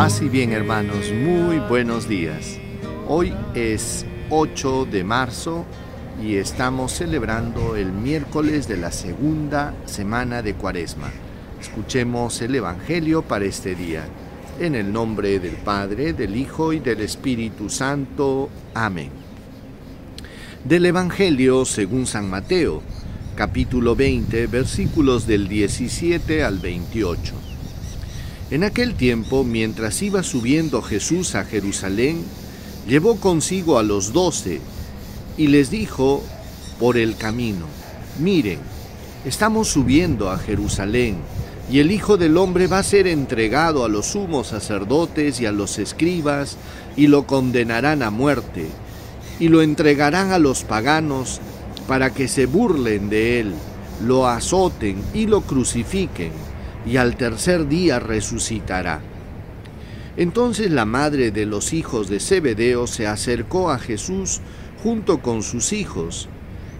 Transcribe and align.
Y 0.00 0.28
bien 0.30 0.52
hermanos, 0.52 1.12
muy 1.12 1.58
buenos 1.58 2.08
días. 2.08 2.58
Hoy 3.06 3.34
es 3.54 4.06
8 4.30 4.86
de 4.90 5.04
marzo 5.04 5.66
y 6.22 6.36
estamos 6.36 6.92
celebrando 6.92 7.76
el 7.76 7.92
miércoles 7.92 8.66
de 8.66 8.78
la 8.78 8.92
segunda 8.92 9.74
semana 9.84 10.40
de 10.40 10.54
Cuaresma. 10.54 11.10
Escuchemos 11.60 12.40
el 12.40 12.54
Evangelio 12.54 13.20
para 13.20 13.44
este 13.44 13.74
día. 13.74 14.04
En 14.58 14.74
el 14.74 14.90
nombre 14.90 15.38
del 15.38 15.56
Padre, 15.56 16.14
del 16.14 16.34
Hijo 16.34 16.72
y 16.72 16.80
del 16.80 17.02
Espíritu 17.02 17.68
Santo. 17.68 18.48
Amén. 18.72 19.10
Del 20.64 20.86
Evangelio 20.86 21.66
según 21.66 22.06
San 22.06 22.28
Mateo, 22.28 22.82
capítulo 23.36 23.94
20, 23.94 24.46
versículos 24.46 25.26
del 25.26 25.46
17 25.46 26.42
al 26.42 26.58
28. 26.58 27.49
En 28.50 28.64
aquel 28.64 28.94
tiempo, 28.94 29.44
mientras 29.44 30.02
iba 30.02 30.24
subiendo 30.24 30.82
Jesús 30.82 31.36
a 31.36 31.44
Jerusalén, 31.44 32.24
llevó 32.88 33.14
consigo 33.14 33.78
a 33.78 33.84
los 33.84 34.12
doce 34.12 34.60
y 35.36 35.46
les 35.46 35.70
dijo 35.70 36.20
por 36.80 36.96
el 36.96 37.16
camino, 37.16 37.66
miren, 38.18 38.58
estamos 39.24 39.68
subiendo 39.68 40.30
a 40.30 40.38
Jerusalén 40.38 41.18
y 41.70 41.78
el 41.78 41.92
Hijo 41.92 42.16
del 42.16 42.36
Hombre 42.36 42.66
va 42.66 42.80
a 42.80 42.82
ser 42.82 43.06
entregado 43.06 43.84
a 43.84 43.88
los 43.88 44.06
sumos 44.06 44.48
sacerdotes 44.48 45.40
y 45.40 45.46
a 45.46 45.52
los 45.52 45.78
escribas 45.78 46.56
y 46.96 47.06
lo 47.06 47.28
condenarán 47.28 48.02
a 48.02 48.10
muerte 48.10 48.66
y 49.38 49.46
lo 49.46 49.62
entregarán 49.62 50.32
a 50.32 50.40
los 50.40 50.64
paganos 50.64 51.40
para 51.86 52.12
que 52.12 52.26
se 52.26 52.46
burlen 52.46 53.10
de 53.10 53.38
él, 53.38 53.54
lo 54.04 54.26
azoten 54.26 55.00
y 55.14 55.26
lo 55.26 55.42
crucifiquen 55.42 56.49
y 56.86 56.96
al 56.96 57.16
tercer 57.16 57.68
día 57.68 57.98
resucitará. 57.98 59.00
Entonces 60.16 60.70
la 60.70 60.84
madre 60.84 61.30
de 61.30 61.46
los 61.46 61.72
hijos 61.72 62.08
de 62.08 62.20
Zebedeo 62.20 62.86
se 62.86 63.06
acercó 63.06 63.70
a 63.70 63.78
Jesús 63.78 64.40
junto 64.82 65.22
con 65.22 65.42
sus 65.42 65.72
hijos 65.72 66.28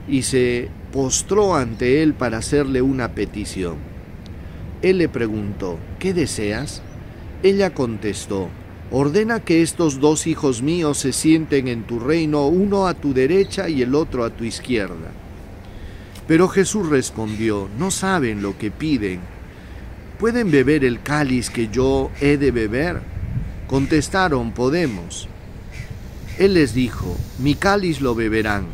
y 0.09 0.23
se 0.23 0.69
postró 0.93 1.55
ante 1.55 2.03
él 2.03 2.15
para 2.15 2.39
hacerle 2.39 2.83
una 2.83 3.15
petición. 3.15 3.77
Él 4.83 4.99
le 4.99 5.09
preguntó, 5.09 5.79
¿qué 5.99 6.13
deseas? 6.15 6.83
Ella 7.43 7.73
contestó, 7.73 8.49
ordena 8.91 9.41
que 9.41 9.63
estos 9.63 10.01
dos 10.01 10.27
hijos 10.27 10.63
míos 10.63 10.99
se 10.99 11.13
sienten 11.13 11.69
en 11.69 11.85
tu 11.85 12.01
reino, 12.01 12.47
uno 12.47 12.87
a 12.87 12.95
tu 12.95 13.15
derecha 13.15 13.69
y 13.69 13.83
el 13.83 13.95
otro 13.95 14.25
a 14.25 14.31
tu 14.31 14.45
izquierda. 14.45 15.13
Pero 16.27 16.49
Jesús 16.49 16.89
respondió, 16.89 17.69
no 17.79 17.91
saben 17.91 18.43
lo 18.43 18.57
que 18.57 18.71
piden. 18.71 19.21
¿Pueden 20.21 20.51
beber 20.51 20.85
el 20.85 21.01
cáliz 21.01 21.49
que 21.49 21.69
yo 21.69 22.11
he 22.21 22.37
de 22.37 22.51
beber? 22.51 23.01
Contestaron, 23.67 24.53
podemos. 24.53 25.29
Él 26.39 26.55
les 26.55 26.75
dijo, 26.75 27.17
mi 27.39 27.55
cáliz 27.55 28.03
lo 28.03 28.15
beberán, 28.15 28.67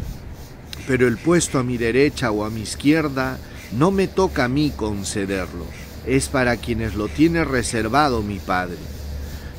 pero 0.88 1.06
el 1.06 1.18
puesto 1.18 1.60
a 1.60 1.62
mi 1.62 1.76
derecha 1.76 2.32
o 2.32 2.44
a 2.44 2.50
mi 2.50 2.62
izquierda 2.62 3.38
no 3.70 3.92
me 3.92 4.08
toca 4.08 4.44
a 4.44 4.48
mí 4.48 4.72
concederlo, 4.74 5.66
es 6.04 6.28
para 6.28 6.56
quienes 6.56 6.96
lo 6.96 7.06
tiene 7.06 7.44
reservado 7.44 8.22
mi 8.22 8.40
Padre. 8.40 8.78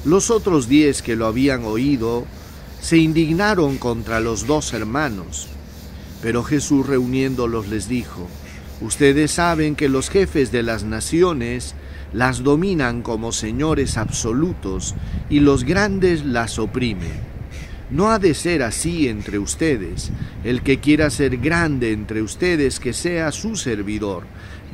Los 0.04 0.30
otros 0.30 0.68
diez 0.68 1.02
que 1.02 1.16
lo 1.16 1.26
habían 1.26 1.64
oído 1.64 2.26
se 2.82 2.98
indignaron 2.98 3.78
contra 3.78 4.20
los 4.20 4.46
dos 4.46 4.74
hermanos, 4.74 5.48
pero 6.22 6.44
Jesús 6.44 6.86
reuniéndolos 6.86 7.68
les 7.68 7.88
dijo, 7.88 8.28
Ustedes 8.80 9.32
saben 9.32 9.76
que 9.76 9.90
los 9.90 10.10
jefes 10.10 10.52
de 10.52 10.62
las 10.62 10.84
naciones 10.84 11.74
las 12.14 12.44
dominan 12.44 13.02
como 13.02 13.32
señores 13.32 13.98
absolutos 13.98 14.96
y 15.30 15.40
los 15.40 15.64
grandes 15.64 16.24
las 16.24 16.60
oprimen. 16.60 17.38
No 17.90 18.12
ha 18.12 18.20
de 18.20 18.34
ser 18.34 18.64
así 18.64 19.08
entre 19.08 19.40
ustedes. 19.40 20.12
El 20.44 20.62
que 20.62 20.80
quiera 20.80 21.10
ser 21.10 21.38
grande 21.38 21.92
entre 21.92 22.22
ustedes, 22.22 22.80
que 22.80 22.94
sea 22.94 23.32
su 23.32 23.56
servidor, 23.56 24.24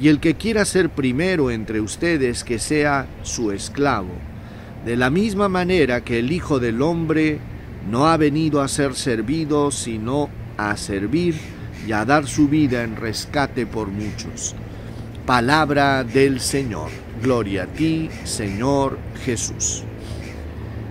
y 0.01 0.07
el 0.07 0.19
que 0.19 0.35
quiera 0.35 0.65
ser 0.65 0.89
primero 0.89 1.51
entre 1.51 1.79
ustedes, 1.79 2.43
que 2.43 2.59
sea 2.59 3.07
su 3.21 3.51
esclavo. 3.51 4.13
De 4.83 4.97
la 4.97 5.09
misma 5.09 5.47
manera 5.47 6.03
que 6.03 6.19
el 6.19 6.31
Hijo 6.31 6.59
del 6.59 6.81
Hombre 6.81 7.39
no 7.89 8.07
ha 8.07 8.17
venido 8.17 8.61
a 8.61 8.67
ser 8.67 8.95
servido, 8.95 9.71
sino 9.71 10.29
a 10.57 10.75
servir 10.75 11.35
y 11.87 11.91
a 11.91 12.05
dar 12.05 12.27
su 12.27 12.47
vida 12.47 12.83
en 12.83 12.95
rescate 12.95 13.65
por 13.65 13.87
muchos. 13.87 14.55
Palabra 15.25 16.03
del 16.03 16.39
Señor. 16.39 16.89
Gloria 17.21 17.63
a 17.63 17.67
ti, 17.67 18.09
Señor 18.25 18.97
Jesús. 19.23 19.83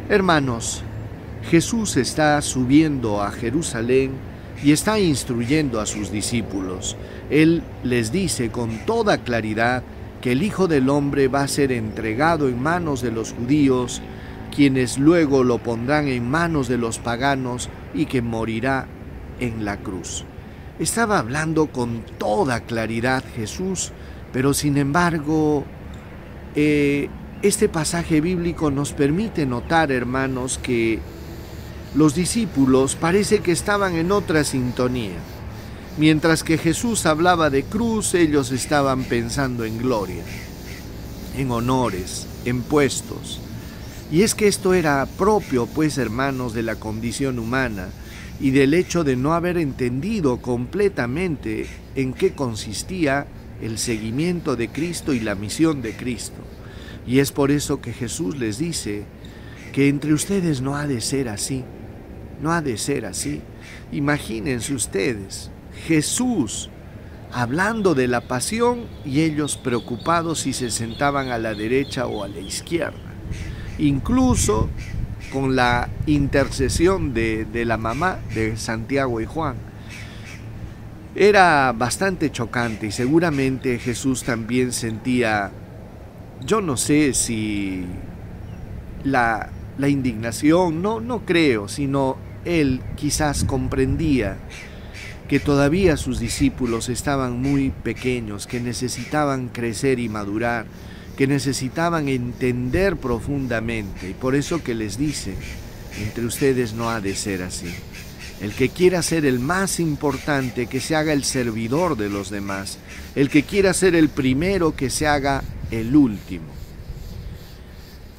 Hermanos, 0.09 0.83
Jesús 1.51 1.97
está 1.97 2.41
subiendo 2.41 3.23
a 3.23 3.31
Jerusalén 3.31 4.13
y 4.63 4.73
está 4.73 4.99
instruyendo 4.99 5.81
a 5.81 5.87
sus 5.87 6.11
discípulos. 6.11 6.97
Él 7.31 7.63
les 7.83 8.13
dice 8.13 8.51
con 8.51 8.87
toda 8.87 9.19
claridad 9.19 9.83
que 10.21 10.33
el 10.33 10.43
Hijo 10.43 10.69
del 10.69 10.89
Hombre 10.89 11.29
va 11.29 11.43
a 11.43 11.49
ser 11.49 11.73
entregado 11.73 12.49
en 12.49 12.63
manos 12.63 13.03
de 13.03 13.11
los 13.11 13.33
judíos, 13.33 14.01
quienes 14.55 14.99
luego 14.99 15.43
lo 15.45 15.59
pondrán 15.59 16.09
en 16.09 16.31
manos 16.31 16.69
de 16.69 16.79
los 16.79 16.99
paganos 16.99 17.69
y 17.93 18.07
que 18.07 18.23
morirá 18.23 18.87
en 19.41 19.65
la 19.65 19.79
cruz. 19.79 20.25
Estaba 20.79 21.19
hablando 21.19 21.67
con 21.67 22.03
toda 22.19 22.61
claridad 22.61 23.23
Jesús, 23.37 23.93
pero 24.33 24.55
sin 24.55 24.79
embargo, 24.79 25.65
eh, 26.55 27.09
este 27.43 27.69
pasaje 27.69 28.21
bíblico 28.21 28.71
nos 28.71 28.93
permite 28.93 29.45
notar, 29.45 29.93
hermanos, 29.93 30.59
que 30.59 30.99
los 31.95 32.15
discípulos 32.15 32.97
parece 32.97 33.41
que 33.41 33.53
estaban 33.53 33.97
en 33.97 34.13
otra 34.13 34.45
sintonía. 34.45 35.19
Mientras 35.99 36.43
que 36.43 36.57
Jesús 36.57 37.05
hablaba 37.05 37.51
de 37.51 37.65
cruz, 37.65 38.15
ellos 38.15 38.51
estaban 38.51 39.05
pensando 39.05 39.67
en 39.67 39.77
gloria, 39.77 40.25
en 41.37 41.51
honores, 41.51 42.27
en 42.47 42.63
puestos. 42.63 43.41
Y 44.11 44.23
es 44.23 44.35
que 44.35 44.49
esto 44.49 44.73
era 44.73 45.05
propio, 45.19 45.67
pues, 45.67 45.99
hermanos, 45.99 46.55
de 46.55 46.63
la 46.63 46.77
condición 46.77 47.39
humana 47.39 47.91
y 48.43 48.51
del 48.51 48.75
hecho 48.75 49.05
de 49.05 49.15
no 49.15 49.35
haber 49.35 49.57
entendido 49.57 50.43
completamente 50.43 51.67
en 51.95 52.13
qué 52.13 52.33
consistía 52.33 53.29
el 53.63 53.79
seguimiento 53.79 54.57
de 54.57 54.69
Cristo 54.69 55.15
y 55.15 55.21
la 55.21 55.37
misión 55.37 55.81
de 55.81 55.97
Cristo. 55.97 56.43
Y 57.07 57.21
es 57.21 57.31
por 57.31 57.53
eso 57.53 57.81
que 57.81 57.93
Jesús 57.93 58.37
les 58.37 58.59
dice 58.59 59.05
que 59.73 59.89
entre 59.89 60.13
ustedes 60.13 60.61
no 60.61 60.77
ha 60.77 60.89
de 60.89 61.01
ser 61.01 61.29
así, 61.29 61.63
no 62.43 62.51
ha 62.51 62.61
de 62.61 62.79
ser 62.79 63.07
así. 63.07 63.41
Imagínense 63.93 64.75
ustedes, 64.75 65.53
Jesús 65.87 66.69
hablando 67.31 67.95
de 67.95 68.09
la 68.09 68.23
pasión 68.23 68.87
y 69.05 69.21
ellos 69.21 69.57
preocupados 69.57 70.41
si 70.41 70.53
se 70.53 70.73
sentaban 70.73 71.31
a 71.31 71.39
la 71.39 71.55
derecha 71.55 72.09
o 72.09 72.25
a 72.25 72.29
la 72.29 72.41
izquierda. 72.41 72.99
Incluso 73.79 74.69
con 75.33 75.57
la 75.57 75.89
intercesión 76.07 77.15
de, 77.15 77.47
la 77.65 77.77
mamá 77.77 78.19
de 78.35 78.57
Santiago 78.57 79.21
y 79.21 79.27
Juan. 79.27 79.57
Era 81.15 81.73
bastante 81.73 82.31
chocante 82.31 82.87
y 82.87 82.93
seguramente 82.93 83.79
Jesús 83.79 84.25
también 84.25 84.73
sentía, 84.73 85.51
yo 86.45 86.61
no 86.61 86.77
sé 86.77 87.13
si 87.15 87.85
la, 89.05 89.51
la 89.79 89.89
indignación, 89.89 90.81
no, 90.83 91.01
no 91.01 91.21
creo, 91.27 91.69
sino 91.69 92.17
él 92.45 92.81
quizás 92.97 93.45
comprendía 93.45 94.39
que 95.29 95.41
todavía 95.41 95.97
sus 95.97 96.19
discípulos 96.21 96.89
estaban 96.89 97.41
muy 97.41 97.71
pequeños, 97.71 98.47
que 98.47 98.61
necesitaban 98.61 99.49
crecer 99.49 99.99
y 99.99 100.09
madurar, 100.09 100.67
que 101.23 101.29
necesitaban 101.29 102.09
entender 102.09 102.97
profundamente 102.97 104.11
y 104.11 104.13
por 104.13 104.35
eso 104.35 104.61
que 104.61 104.75
les 104.75 104.99
dice, 104.99 105.37
entre 106.05 106.27
ustedes 106.27 106.73
no 106.73 106.91
ha 106.91 107.01
de 107.01 107.15
ser 107.15 107.45
así. 107.45 107.73
El 108.41 108.51
que 108.51 108.71
quiera 108.71 109.03
ser 109.03 109.25
el 109.25 109.39
más 109.39 109.79
importante, 109.79 110.67
que 110.67 110.81
se 110.81 110.97
haga 110.97 111.13
el 111.13 111.23
servidor 111.23 111.97
de 111.97 112.11
los 112.11 112.29
demás. 112.29 112.79
El 113.15 113.31
que 113.31 113.45
quiera 113.45 113.73
ser 113.73 113.95
el 113.95 114.09
primero, 114.09 114.75
que 114.75 114.91
se 114.91 115.07
haga 115.07 115.45
el 115.71 115.95
último. 115.95 116.49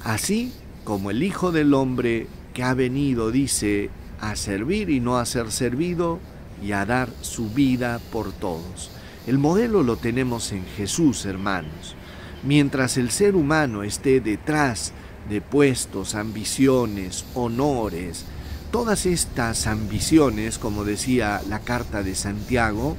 Así 0.05 0.53
como 0.85 1.11
el 1.11 1.23
Hijo 1.23 1.51
del 1.51 1.73
Hombre 1.73 2.27
que 2.53 2.63
ha 2.63 2.73
venido, 2.73 3.31
dice, 3.31 3.89
a 4.21 4.37
servir 4.37 4.89
y 4.89 5.01
no 5.01 5.17
a 5.17 5.25
ser 5.25 5.51
servido 5.51 6.21
y 6.65 6.71
a 6.71 6.85
dar 6.85 7.09
su 7.19 7.49
vida 7.49 7.99
por 8.13 8.31
todos. 8.31 8.91
El 9.27 9.39
modelo 9.39 9.83
lo 9.83 9.97
tenemos 9.97 10.53
en 10.53 10.65
Jesús, 10.77 11.25
hermanos. 11.25 11.97
Mientras 12.45 12.97
el 12.97 13.09
ser 13.09 13.35
humano 13.35 13.83
esté 13.83 14.19
detrás 14.19 14.91
de 15.29 15.39
puestos, 15.39 16.13
ambiciones, 16.13 17.23
honores, 17.33 18.25
todas 18.69 19.05
estas 19.05 19.65
ambiciones, 19.65 20.57
como 20.57 20.83
decía 20.83 21.41
la 21.47 21.59
carta 21.59 22.03
de 22.03 22.15
Santiago, 22.15 22.97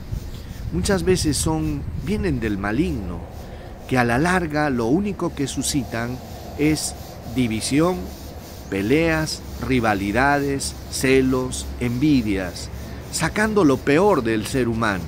muchas 0.72 1.02
veces 1.02 1.36
son 1.36 1.82
vienen 2.06 2.40
del 2.40 2.56
maligno, 2.56 3.20
que 3.86 3.98
a 3.98 4.04
la 4.04 4.18
larga 4.18 4.70
lo 4.70 4.86
único 4.86 5.34
que 5.34 5.46
suscitan 5.46 6.16
es 6.58 6.94
división, 7.34 7.96
peleas, 8.70 9.42
rivalidades, 9.66 10.74
celos, 10.90 11.66
envidias, 11.80 12.70
sacando 13.12 13.64
lo 13.64 13.76
peor 13.76 14.22
del 14.22 14.46
ser 14.46 14.68
humano. 14.68 15.04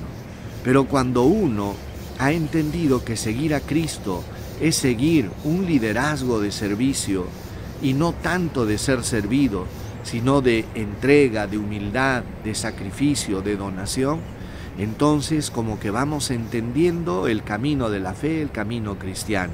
Pero 0.63 0.87
cuando 0.87 1.23
uno 1.23 1.86
ha 2.19 2.31
entendido 2.31 3.05
que 3.05 3.15
seguir 3.15 3.53
a 3.53 3.59
Cristo 3.59 4.23
es 4.59 4.75
seguir 4.75 5.29
un 5.43 5.65
liderazgo 5.65 6.39
de 6.39 6.51
servicio 6.51 7.25
y 7.81 7.93
no 7.93 8.13
tanto 8.13 8.65
de 8.65 8.77
ser 8.77 9.03
servido, 9.03 9.65
sino 10.03 10.41
de 10.41 10.65
entrega, 10.73 11.45
de 11.45 11.57
humildad, 11.57 12.23
de 12.43 12.55
sacrificio, 12.55 13.41
de 13.41 13.55
donación, 13.55 14.19
entonces 14.79 15.51
como 15.51 15.79
que 15.79 15.91
vamos 15.91 16.31
entendiendo 16.31 17.27
el 17.27 17.43
camino 17.43 17.89
de 17.89 17.99
la 17.99 18.13
fe, 18.13 18.41
el 18.41 18.51
camino 18.51 18.97
cristiano. 18.97 19.53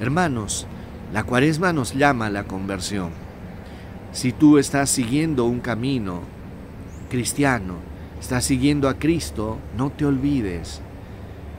Hermanos, 0.00 0.66
la 1.12 1.24
cuaresma 1.24 1.72
nos 1.72 1.94
llama 1.94 2.26
a 2.26 2.30
la 2.30 2.44
conversión. 2.44 3.10
Si 4.12 4.32
tú 4.32 4.58
estás 4.58 4.88
siguiendo 4.90 5.44
un 5.46 5.60
camino 5.60 6.20
cristiano, 7.10 7.74
estás 8.20 8.44
siguiendo 8.44 8.88
a 8.88 8.98
Cristo, 8.98 9.58
no 9.76 9.90
te 9.90 10.04
olvides 10.04 10.80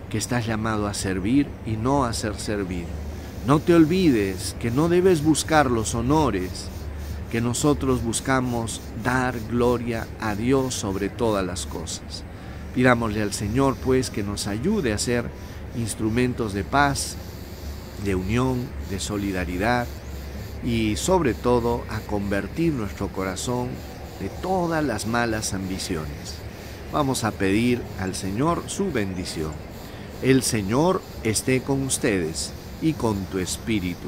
que 0.09 0.17
estás 0.17 0.45
llamado 0.45 0.87
a 0.87 0.93
servir 0.93 1.47
y 1.65 1.71
no 1.71 2.05
a 2.05 2.13
ser 2.13 2.35
servido. 2.35 2.87
No 3.45 3.59
te 3.59 3.73
olvides 3.73 4.55
que 4.59 4.71
no 4.71 4.89
debes 4.89 5.23
buscar 5.23 5.71
los 5.71 5.95
honores, 5.95 6.67
que 7.31 7.41
nosotros 7.41 8.03
buscamos 8.03 8.81
dar 9.03 9.35
gloria 9.49 10.07
a 10.19 10.35
Dios 10.35 10.73
sobre 10.73 11.09
todas 11.09 11.45
las 11.45 11.65
cosas. 11.65 12.23
Pidámosle 12.75 13.21
al 13.21 13.33
Señor 13.33 13.75
pues 13.83 14.09
que 14.09 14.23
nos 14.23 14.47
ayude 14.47 14.93
a 14.93 14.97
ser 14.97 15.29
instrumentos 15.75 16.53
de 16.53 16.63
paz, 16.63 17.15
de 18.03 18.15
unión, 18.15 18.67
de 18.89 18.99
solidaridad 18.99 19.87
y 20.63 20.95
sobre 20.95 21.33
todo 21.33 21.83
a 21.89 21.99
convertir 22.01 22.73
nuestro 22.73 23.07
corazón 23.09 23.69
de 24.19 24.29
todas 24.29 24.83
las 24.83 25.07
malas 25.07 25.53
ambiciones. 25.53 26.35
Vamos 26.91 27.23
a 27.23 27.31
pedir 27.31 27.81
al 27.99 28.15
Señor 28.15 28.63
su 28.67 28.91
bendición. 28.91 29.66
El 30.23 30.41
Señor 30.41 31.01
esté 31.23 31.61
con 31.61 31.83
ustedes 31.83 32.51
y 32.81 32.93
con 32.93 33.25
tu 33.25 33.37
espíritu. 33.37 34.07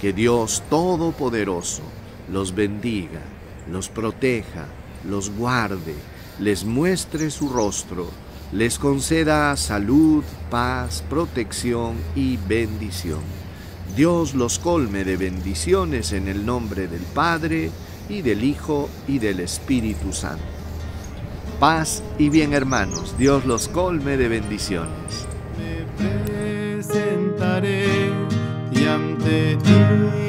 Que 0.00 0.12
Dios 0.12 0.62
Todopoderoso 0.70 1.82
los 2.30 2.54
bendiga, 2.54 3.20
los 3.68 3.88
proteja, 3.88 4.66
los 5.08 5.30
guarde, 5.30 5.94
les 6.38 6.64
muestre 6.64 7.30
su 7.30 7.48
rostro, 7.48 8.08
les 8.52 8.78
conceda 8.78 9.56
salud, 9.56 10.22
paz, 10.50 11.02
protección 11.10 11.96
y 12.14 12.36
bendición. 12.36 13.20
Dios 13.96 14.34
los 14.34 14.60
colme 14.60 15.04
de 15.04 15.16
bendiciones 15.16 16.12
en 16.12 16.28
el 16.28 16.46
nombre 16.46 16.86
del 16.86 17.02
Padre, 17.02 17.70
y 18.08 18.22
del 18.22 18.44
Hijo, 18.44 18.88
y 19.08 19.18
del 19.18 19.40
Espíritu 19.40 20.12
Santo. 20.12 20.44
Paz 21.58 22.02
y 22.18 22.28
bien 22.28 22.52
hermanos, 22.52 23.16
Dios 23.18 23.44
los 23.44 23.68
colme 23.68 24.16
de 24.16 24.28
bendiciones. 24.28 25.26
Presentaré 25.96 27.84
y 28.72 28.86
ante 28.86 29.56
ti 29.56 30.19